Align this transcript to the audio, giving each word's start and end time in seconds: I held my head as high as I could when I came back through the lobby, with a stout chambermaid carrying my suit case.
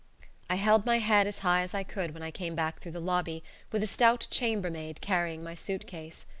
I 0.49 0.55
held 0.55 0.83
my 0.87 0.97
head 0.97 1.27
as 1.27 1.37
high 1.45 1.61
as 1.61 1.75
I 1.75 1.83
could 1.83 2.15
when 2.15 2.23
I 2.23 2.31
came 2.31 2.55
back 2.55 2.79
through 2.79 2.93
the 2.93 2.99
lobby, 2.99 3.43
with 3.71 3.83
a 3.83 3.87
stout 3.87 4.25
chambermaid 4.31 4.99
carrying 4.99 5.43
my 5.43 5.53
suit 5.53 5.85
case. 5.85 6.25